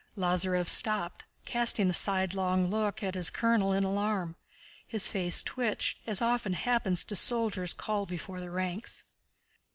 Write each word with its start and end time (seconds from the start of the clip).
Lázarev 0.17 0.67
stopped, 0.67 1.25
casting 1.45 1.87
a 1.87 1.93
sidelong 1.93 2.71
look 2.71 3.03
at 3.03 3.13
his 3.13 3.29
colonel 3.29 3.71
in 3.71 3.83
alarm. 3.83 4.35
His 4.87 5.11
face 5.11 5.43
twitched, 5.43 5.99
as 6.07 6.23
often 6.23 6.53
happens 6.53 7.03
to 7.03 7.15
soldiers 7.15 7.71
called 7.71 8.09
before 8.09 8.39
the 8.39 8.49
ranks. 8.49 9.03